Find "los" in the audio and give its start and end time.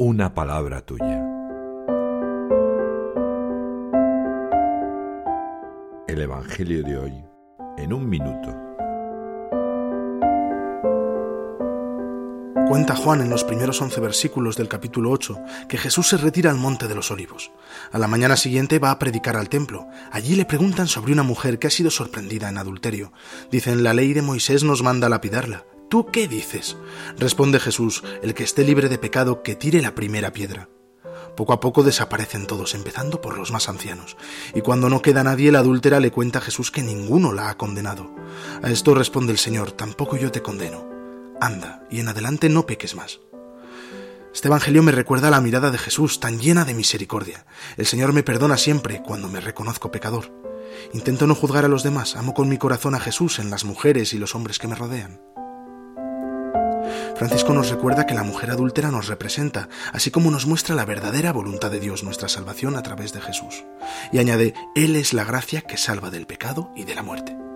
13.30-13.42, 16.94-17.10, 33.38-33.52, 51.68-51.82, 54.18-54.34